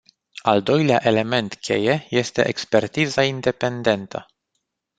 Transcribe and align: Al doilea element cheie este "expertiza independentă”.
Al 0.43 0.61
doilea 0.63 0.99
element 1.03 1.53
cheie 1.55 2.07
este 2.09 2.47
"expertiza 2.47 3.23
independentă”. 3.23 4.25